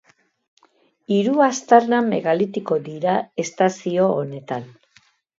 [1.15, 3.13] Hiru aztarna megalitiko dira
[3.43, 4.65] estazio honetan.